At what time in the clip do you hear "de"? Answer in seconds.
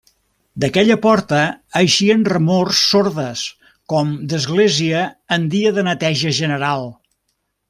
5.81-5.85